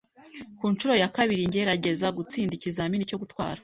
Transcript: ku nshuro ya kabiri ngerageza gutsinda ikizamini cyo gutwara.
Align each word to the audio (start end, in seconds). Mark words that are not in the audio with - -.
ku 0.57 0.65
nshuro 0.73 0.93
ya 1.01 1.09
kabiri 1.15 1.47
ngerageza 1.49 2.07
gutsinda 2.17 2.53
ikizamini 2.55 3.09
cyo 3.09 3.19
gutwara. 3.21 3.59